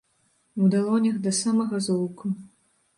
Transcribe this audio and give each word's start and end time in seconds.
У 0.61 0.69
далонях 0.77 1.21
да 1.27 1.31
самага 1.43 1.85
золку. 1.89 2.37